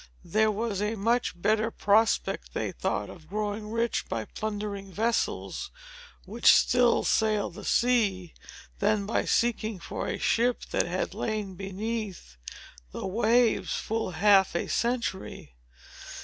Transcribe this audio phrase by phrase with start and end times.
[0.25, 5.69] There was a much better prospect, they thought, of growing rich by plundering vessels,
[6.25, 8.33] which still sailed the sea,
[8.79, 12.35] than by seeking for a ship that had lain beneath
[12.91, 15.53] the waves full half a century.